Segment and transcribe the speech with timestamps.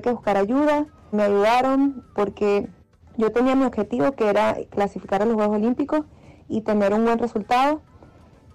[0.00, 2.68] que buscar ayuda, me ayudaron porque
[3.16, 6.02] yo tenía mi objetivo que era clasificar a los Juegos Olímpicos
[6.48, 7.82] y tener un buen resultado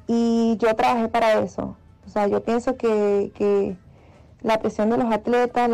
[0.07, 1.75] y yo trabajé para eso.
[2.05, 3.77] O sea, yo pienso que,
[4.41, 5.69] la presión de los atletas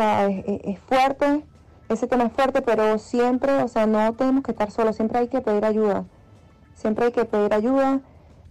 [0.46, 1.44] es, fuerte,
[1.88, 5.28] ese tema es fuerte, pero siempre, o sea, no tenemos que estar solos, siempre hay
[5.28, 6.04] que pedir ayuda.
[6.74, 8.00] Siempre hay que pedir ayuda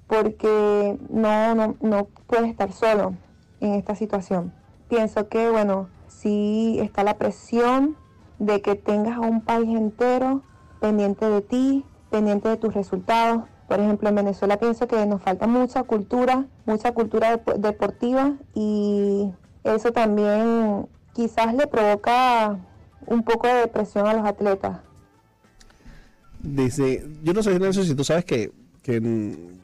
[0.08, 3.14] porque no, no, no puedes estar solo
[3.62, 4.54] en esta situación.
[4.90, 7.96] Pienso que, bueno, sí está la presión
[8.40, 10.44] de que tengas a un país entero
[10.80, 13.44] pendiente de ti, pendiente de tus resultados.
[13.68, 19.32] Por ejemplo, en Venezuela pienso que nos falta mucha cultura, mucha cultura deportiva y
[19.64, 22.58] eso también quizás le provoca
[23.06, 24.80] un poco de depresión a los atletas.
[26.42, 28.52] Dice, yo no sé, si tú sabes que,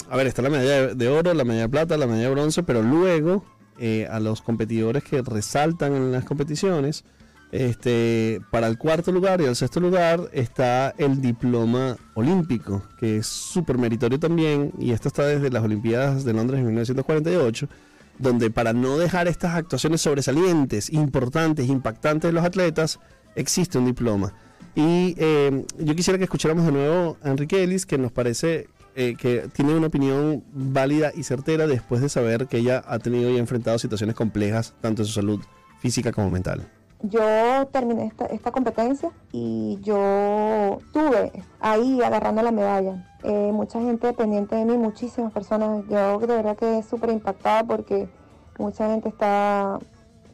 [0.09, 2.63] a ver, está la medalla de oro, la medalla de plata, la medalla de bronce,
[2.63, 3.43] pero luego
[3.77, 7.03] eh, a los competidores que resaltan en las competiciones,
[7.51, 13.27] este, para el cuarto lugar y el sexto lugar está el diploma olímpico, que es
[13.27, 17.69] súper meritorio también, y esto está desde las Olimpiadas de Londres en 1948,
[18.17, 22.99] donde para no dejar estas actuaciones sobresalientes, importantes, impactantes de los atletas,
[23.35, 24.33] existe un diploma.
[24.75, 29.15] Y eh, yo quisiera que escucháramos de nuevo a Enrique Ellis, que nos parece eh,
[29.17, 33.37] que tiene una opinión válida y certera después de saber que ella ha tenido y
[33.37, 35.41] enfrentado situaciones complejas, tanto en su salud
[35.79, 36.65] física como mental.
[37.01, 43.05] Yo terminé esta, competencia y yo tuve ahí agarrando la medalla.
[43.23, 45.83] Eh, mucha gente pendiente de mí, muchísimas personas.
[45.89, 48.09] Yo de verdad que es súper impactada porque
[48.57, 49.77] mucha gente está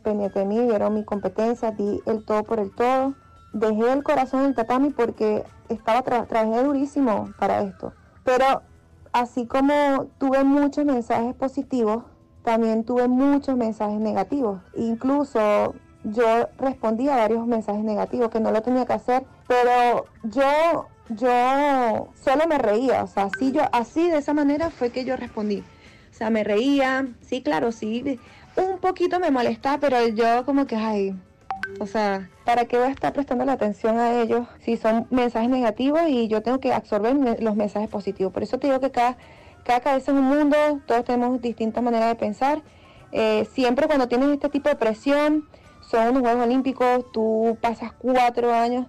[0.04, 3.16] pendiente de mí, vieron mi competencia, di el todo por el todo.
[3.54, 7.94] Dejé el corazón en el tatami porque estaba trabajé durísimo para esto.
[8.24, 8.62] Pero
[9.12, 12.04] así como tuve muchos mensajes positivos,
[12.44, 14.62] también tuve muchos mensajes negativos.
[14.76, 20.88] Incluso yo respondí a varios mensajes negativos que no lo tenía que hacer, pero yo
[21.10, 25.18] yo solo me reía, o sea, así yo así de esa manera fue que yo
[25.18, 25.60] respondí.
[25.60, 28.20] O sea, me reía, sí, claro, sí,
[28.56, 31.16] un poquito me molestaba, pero yo como que ay,
[31.80, 35.50] o sea, ¿para qué voy a estar prestando la atención a ellos si son mensajes
[35.50, 38.34] negativos y yo tengo que absorber los mensajes positivos?
[38.34, 39.18] Por eso te digo que cada,
[39.64, 40.56] cada cabeza es un mundo,
[40.86, 42.62] todos tenemos distintas maneras de pensar.
[43.12, 45.48] Eh, siempre cuando tienes este tipo de presión,
[45.82, 48.88] son unos Juegos Olímpicos, tú pasas cuatro años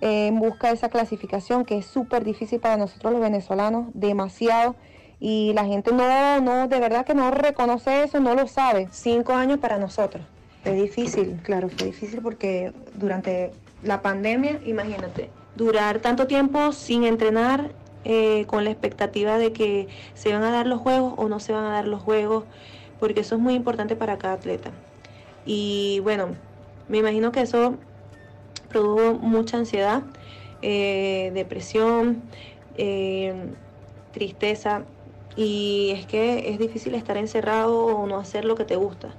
[0.00, 4.74] en busca de esa clasificación que es súper difícil para nosotros los venezolanos, demasiado.
[5.20, 8.88] Y la gente no, no, de verdad que no reconoce eso, no lo sabe.
[8.90, 10.26] Cinco años para nosotros.
[10.64, 13.52] Es difícil, claro, fue difícil porque durante
[13.82, 17.74] la pandemia, imagínate, durar tanto tiempo sin entrenar,
[18.04, 21.52] eh, con la expectativa de que se van a dar los juegos o no se
[21.52, 22.44] van a dar los juegos,
[22.98, 24.72] porque eso es muy importante para cada atleta.
[25.44, 26.36] Y bueno,
[26.88, 27.78] me imagino que eso
[28.68, 30.04] produjo mucha ansiedad,
[30.62, 32.30] eh, depresión,
[32.74, 33.56] eh,
[34.10, 34.86] tristeza.
[35.36, 39.18] Y es que es difícil estar encerrado o no hacer lo que te gusta.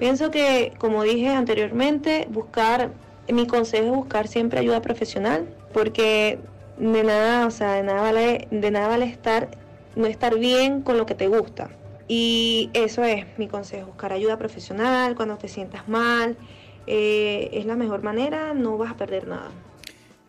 [0.00, 2.90] Pienso que, como dije anteriormente, buscar,
[3.28, 6.38] mi consejo es buscar siempre ayuda profesional, porque
[6.78, 9.50] de nada, o sea, de nada vale, de nada vale estar,
[9.96, 11.68] no estar bien con lo que te gusta.
[12.08, 16.38] Y eso es mi consejo, buscar ayuda profesional cuando te sientas mal.
[16.86, 19.50] Eh, es la mejor manera, no vas a perder nada.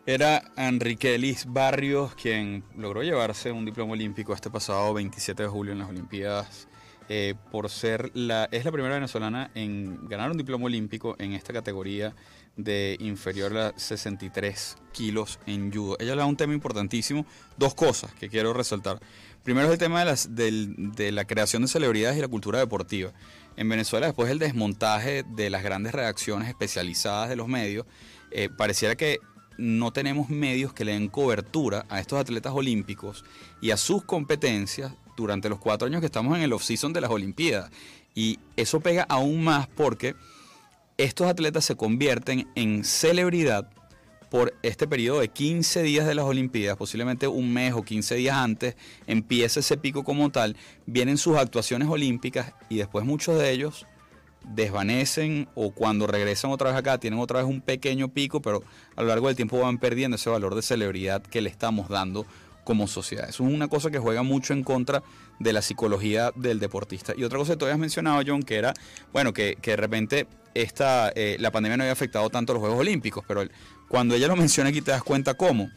[0.06, 5.72] Era Enrique Elis Barrios quien logró llevarse un diploma olímpico este pasado 27 de julio
[5.72, 6.68] en las Olimpiadas
[7.14, 11.52] eh, por ser la, es la primera venezolana en ganar un diploma olímpico en esta
[11.52, 12.16] categoría
[12.56, 15.98] de inferior a 63 kilos en judo.
[16.00, 17.26] Ella le da un tema importantísimo,
[17.58, 19.02] dos cosas que quiero resaltar.
[19.44, 23.12] Primero es el tema de, de la creación de celebridades y la cultura deportiva.
[23.58, 27.86] En Venezuela, después del desmontaje de las grandes redacciones especializadas de los medios,
[28.32, 29.20] eh, pareciera que
[29.58, 33.26] no tenemos medios que le den cobertura a estos atletas olímpicos
[33.60, 37.12] y a sus competencias durante los cuatro años que estamos en el off-season de las
[37.12, 37.72] Olimpiadas.
[38.14, 40.16] Y eso pega aún más porque
[40.98, 43.70] estos atletas se convierten en celebridad
[44.30, 48.38] por este periodo de 15 días de las Olimpiadas, posiblemente un mes o 15 días
[48.38, 48.76] antes,
[49.06, 50.56] empieza ese pico como tal,
[50.86, 53.86] vienen sus actuaciones olímpicas y después muchos de ellos
[54.44, 58.64] desvanecen o cuando regresan otra vez acá tienen otra vez un pequeño pico, pero
[58.96, 62.26] a lo largo del tiempo van perdiendo ese valor de celebridad que le estamos dando
[62.64, 63.30] como sociedad.
[63.30, 65.04] Eso es una cosa que juega mucho en contra
[65.40, 67.14] de la psicología del deportista.
[67.16, 68.74] Y otra cosa que tú habías mencionado, John, que era,
[69.12, 72.80] bueno, que, de repente esta, eh, la pandemia no había afectado tanto a los Juegos
[72.80, 73.44] Olímpicos, pero
[73.88, 75.70] cuando ella lo menciona aquí te das cuenta cómo.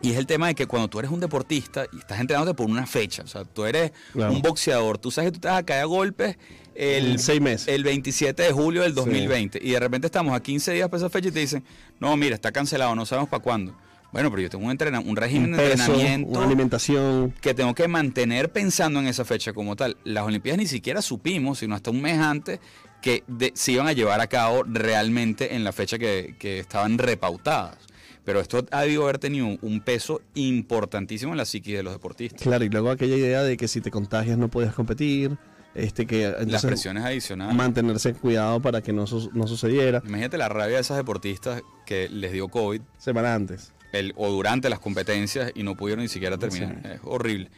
[0.00, 2.66] Y es el tema de que cuando tú eres un deportista y estás entrenándote por
[2.66, 5.62] una fecha, o sea, tú eres un boxeador, tú sabes que tú te vas a
[5.62, 6.36] caer a golpes
[6.74, 7.68] el, seis meses.
[7.68, 11.10] el 27 de julio del 2020 y de repente estamos a 15 días para esa
[11.10, 11.64] fecha y te dicen,
[12.00, 13.74] no, mira, está cancelado, no sabemos para cuándo.
[14.14, 16.30] Bueno, pero yo tengo un, un régimen de entrenamiento.
[16.30, 17.34] Una alimentación.
[17.40, 19.96] Que tengo que mantener pensando en esa fecha como tal.
[20.04, 22.60] Las Olimpiadas ni siquiera supimos, sino hasta un mes antes,
[23.02, 23.24] que
[23.54, 27.76] se iban a llevar a cabo realmente en la fecha que, que estaban repautadas.
[28.24, 32.40] Pero esto ha debido haber tenido un peso importantísimo en la psique de los deportistas.
[32.40, 35.36] Claro, y luego aquella idea de que si te contagias no podías competir.
[35.74, 37.56] Este, que, Las presiones adicionales.
[37.56, 40.00] Mantenerse cuidado para que no, no sucediera.
[40.06, 42.80] Imagínate la rabia de esas deportistas que les dio COVID.
[42.96, 43.72] Semana antes.
[43.94, 46.80] El, o durante las competencias y no pudieron ni siquiera terminar.
[46.84, 47.50] Es horrible.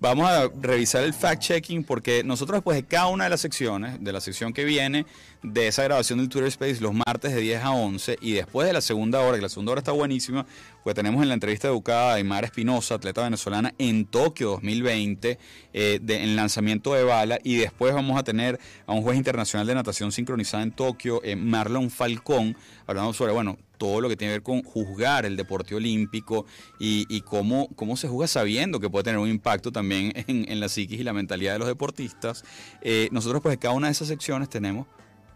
[0.00, 4.12] Vamos a revisar el fact-checking porque nosotros después de cada una de las secciones, de
[4.12, 5.06] la sección que viene
[5.42, 8.74] de esa grabación del Twitter Space los martes de 10 a 11 y después de
[8.74, 10.44] la segunda hora, que la segunda hora está buenísima,
[10.82, 15.38] pues tenemos en la entrevista educada a Aymar Espinosa, atleta venezolana en Tokio 2020,
[15.72, 19.74] eh, en lanzamiento de bala y después vamos a tener a un juez internacional de
[19.74, 22.56] natación sincronizada en Tokio, eh, Marlon Falcón,
[22.86, 26.46] hablando sobre, bueno, todo lo que tiene que ver con juzgar el deporte olímpico
[26.78, 31.00] y, cómo, cómo se juzga sabiendo que puede tener un impacto también en, la psiquis
[31.00, 32.44] y la mentalidad de los deportistas.
[32.82, 34.86] Eh, nosotros pues en cada una de esas secciones tenemos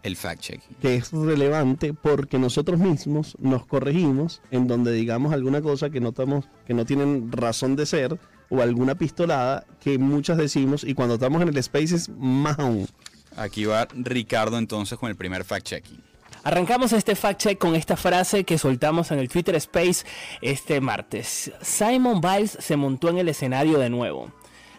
[0.03, 0.77] el fact-checking.
[0.81, 6.45] Que es relevante porque nosotros mismos nos corregimos en donde digamos alguna cosa que notamos
[6.65, 8.17] que no tienen razón de ser
[8.49, 12.87] o alguna pistolada que muchas decimos y cuando estamos en el Spaces más aún.
[13.35, 16.08] Aquí va Ricardo entonces con el primer fact-checking.
[16.43, 20.05] Arrancamos este fact check con esta frase que soltamos en el Twitter Space
[20.41, 21.51] este martes.
[21.61, 24.31] Simon Biles se montó en el escenario de nuevo.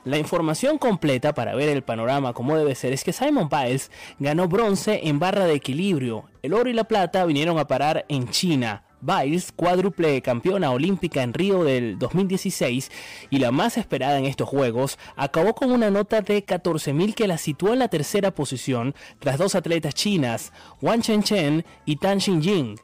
[0.04, 4.48] La información completa para ver el panorama como debe ser es que Simon Biles ganó
[4.48, 6.24] bronce en barra de equilibrio.
[6.42, 8.82] El oro y la plata vinieron a parar en China.
[9.00, 12.90] Biles, cuádruple campeona olímpica en Río del 2016
[13.30, 17.38] y la más esperada en estos Juegos, acabó con una nota de 14.000 que la
[17.38, 20.52] situó en la tercera posición tras dos atletas chinas,
[20.82, 22.76] Wang Chen y Tan Xinjing.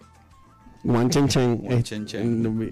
[0.85, 1.59] Wang Chen,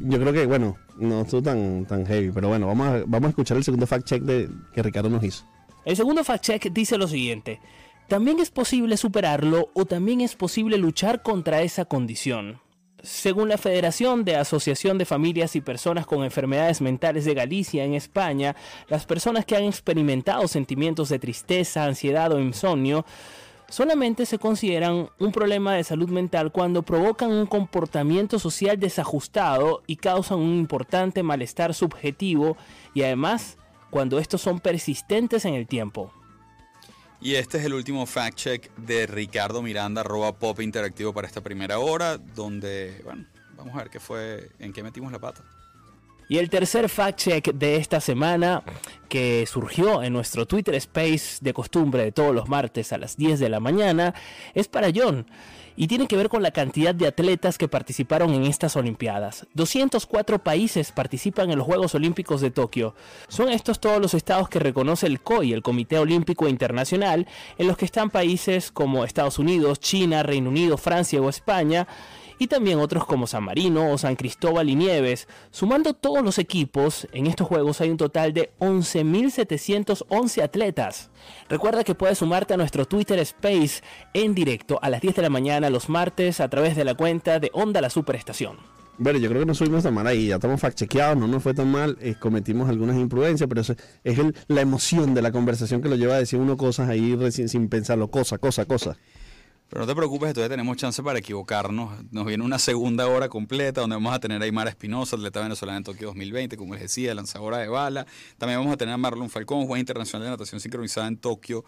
[0.09, 3.29] yo creo que, bueno, no estuvo tan, tan heavy, pero bueno, vamos a, vamos a
[3.31, 5.45] escuchar el segundo fact check de, que Ricardo nos hizo.
[5.85, 7.61] El segundo fact check dice lo siguiente.
[8.09, 12.61] También es posible superarlo o también es posible luchar contra esa condición.
[13.05, 17.93] Según la Federación de Asociación de Familias y Personas con Enfermedades Mentales de Galicia en
[17.93, 18.57] España,
[18.89, 23.05] las personas que han experimentado sentimientos de tristeza, ansiedad o insomnio
[23.69, 29.97] solamente se consideran un problema de salud mental cuando provocan un comportamiento social desajustado y
[29.97, 32.57] causan un importante malestar subjetivo
[32.95, 33.59] y además
[33.91, 36.11] cuando estos son persistentes en el tiempo.
[37.25, 41.41] Y este es el último fact check de Ricardo Miranda, arroba pop interactivo para esta
[41.41, 43.25] primera hora, donde, bueno,
[43.57, 45.43] vamos a ver qué fue, en qué metimos la pata.
[46.29, 48.63] Y el tercer fact check de esta semana
[49.09, 53.39] que surgió en nuestro Twitter Space de costumbre de todos los martes a las 10
[53.41, 54.15] de la mañana
[54.55, 55.27] es para John
[55.77, 59.47] y tiene que ver con la cantidad de atletas que participaron en estas Olimpiadas.
[59.55, 62.95] 204 países participan en los Juegos Olímpicos de Tokio.
[63.29, 67.27] Son estos todos los estados que reconoce el COI, el Comité Olímpico Internacional,
[67.59, 71.87] en los que están países como Estados Unidos, China, Reino Unido, Francia o España
[72.39, 75.29] y también otros como San Marino o San Cristóbal y Nieves.
[75.51, 81.11] Sumando todos los equipos, en estos juegos hay un total de 11.711 atletas.
[81.49, 83.83] Recuerda que puedes sumarte a nuestro Twitter Space
[84.13, 87.41] en directo a las 10 de la mañana los martes a través de la cuenta
[87.41, 88.57] de Onda La Superestación.
[88.97, 91.43] Bueno, yo creo que no subimos tan mal ahí, ya estamos fact chequeados, no nos
[91.43, 93.75] fue tan mal, eh, cometimos algunas imprudencias, pero eso
[94.05, 97.49] es la emoción de la conversación que lo lleva a decir uno cosas ahí recién,
[97.49, 98.97] sin pensarlo, cosa, cosa, cosa.
[99.69, 102.05] Pero no te preocupes, todavía tenemos chance para equivocarnos.
[102.13, 105.79] Nos viene una segunda hora completa donde vamos a tener a Aymara Espinosa, atleta venezolana
[105.79, 108.07] en Tokio 2020, como les decía, lanzadora de bala.
[108.39, 111.65] También vamos a tener a Marlon Falcón, juez internacional de natación sincronizada en Tokio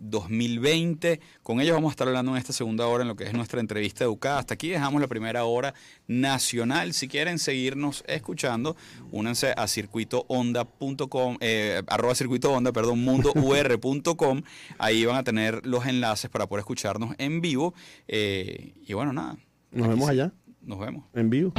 [0.00, 1.12] 2020.
[1.12, 3.32] Eh, Con ellos vamos a estar hablando en esta segunda hora en lo que es
[3.32, 4.38] nuestra entrevista educada.
[4.38, 5.74] Hasta aquí dejamos la primera hora
[6.06, 6.92] nacional.
[6.92, 8.76] Si quieren seguirnos escuchando,
[9.10, 14.42] únanse a circuitoonda.com, eh, arroba circuito perdón, mundour.com.
[14.78, 17.74] Ahí van a tener los enlaces para poder escucharnos en vivo.
[18.08, 19.36] Eh, y bueno, nada.
[19.70, 20.32] Nos vemos allá.
[20.62, 21.04] Nos vemos.
[21.14, 21.52] En vivo.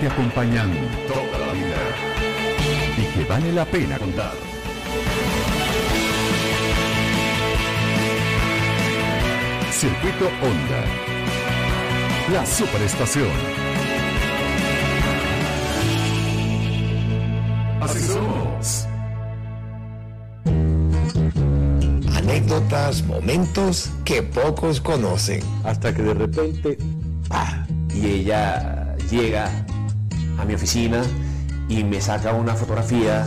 [0.00, 0.70] Te acompañan
[1.06, 1.76] toda la vida
[2.96, 4.32] y que vale la pena contar.
[9.70, 10.84] Circuito Honda.
[12.32, 13.28] La superestación.
[17.82, 18.86] Así somos.
[22.16, 25.42] Anécdotas, momentos que pocos conocen.
[25.64, 26.78] Hasta que de repente,
[27.28, 27.66] ¡pah!
[27.94, 29.66] Y ella llega
[30.40, 31.02] a mi oficina
[31.68, 33.26] y me saca una fotografía.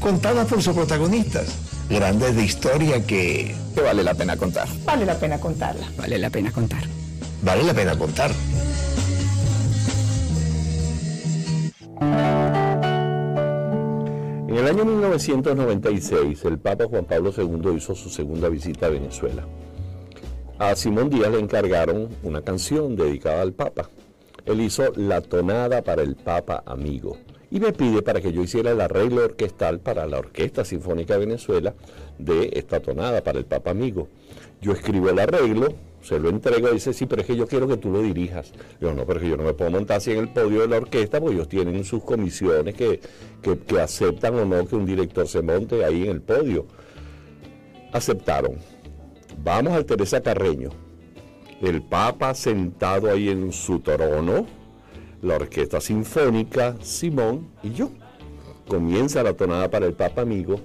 [0.00, 1.48] Contadas por sus protagonistas,
[1.90, 4.68] grandes de historia que Que vale la pena contar.
[4.84, 5.86] Vale la pena contarla.
[5.98, 6.84] Vale la pena contar.
[7.42, 8.30] vale la pena contar.
[14.48, 19.44] En el año 1996, el Papa Juan Pablo II hizo su segunda visita a Venezuela.
[20.58, 23.90] A Simón Díaz le encargaron una canción dedicada al Papa.
[24.46, 27.18] Él hizo la tonada para el Papa Amigo
[27.50, 31.20] y me pide para que yo hiciera el arreglo orquestal para la Orquesta Sinfónica de
[31.20, 31.74] Venezuela
[32.18, 34.08] de esta tonada para el Papa Amigo.
[34.60, 35.68] Yo escribo el arreglo,
[36.02, 38.52] se lo entrego y dice, sí, pero es que yo quiero que tú lo dirijas.
[38.80, 40.68] Yo no, pero es que yo no me puedo montar así en el podio de
[40.68, 43.00] la orquesta porque ellos tienen sus comisiones que,
[43.42, 46.66] que, que aceptan o no que un director se monte ahí en el podio.
[47.92, 48.56] Aceptaron.
[49.42, 50.85] Vamos al Teresa Carreño.
[51.60, 54.46] El Papa sentado ahí en su trono,
[55.22, 57.90] la Orquesta Sinfónica, Simón y yo.
[58.68, 60.60] Comienza la tonada para el Papa Amigo.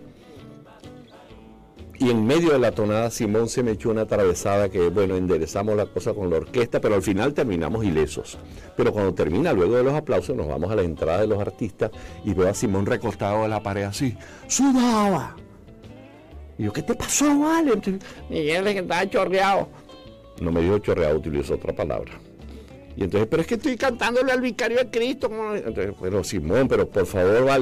[1.98, 5.78] Y en medio de la tonada Simón se me echó una atravesada que, bueno, enderezamos
[5.78, 8.40] la cosa con la orquesta, pero al final terminamos ilesos.
[8.76, 11.92] Pero cuando termina, luego de los aplausos, nos vamos a la entrada de los artistas
[12.26, 14.18] y veo a Simón recostado en la pared así,
[14.48, 15.36] sudaba.
[16.58, 17.80] Y yo, ¿qué te pasó, vale?
[18.30, 19.70] Miguel, que estaba chorreado.
[20.42, 22.12] No me dijo chorreado, utilizó otra palabra.
[22.96, 25.30] Y entonces, pero es que estoy cantándole al vicario de Cristo.
[25.56, 27.60] Entonces, pero Simón, pero por favor, vale.